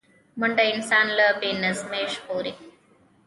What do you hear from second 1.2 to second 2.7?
بې نظمۍ ژغوري